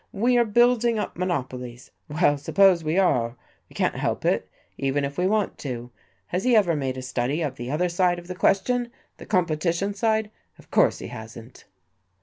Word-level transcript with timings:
We 0.11 0.35
are 0.39 0.45
building 0.45 0.97
up 0.97 1.15
monopolies! 1.15 1.91
Well, 2.09 2.35
suppose 2.39 2.83
we 2.83 2.97
are. 2.97 3.35
We 3.69 3.75
can't 3.75 3.97
help 3.97 4.25
it, 4.25 4.49
even 4.75 5.05
if 5.05 5.15
we 5.15 5.27
want 5.27 5.59
to. 5.59 5.91
Has 6.25 6.43
he 6.43 6.55
ever 6.55 6.75
made 6.75 6.97
a 6.97 7.03
study 7.03 7.43
of 7.43 7.55
the 7.55 7.69
other 7.69 7.87
side 7.87 8.17
of 8.17 8.25
the 8.25 8.33
question 8.33 8.89
the 9.17 9.27
competition 9.27 9.93
side? 9.93 10.31
Of 10.57 10.71
course 10.71 10.97
he 10.97 11.09
hasn't." 11.09 11.65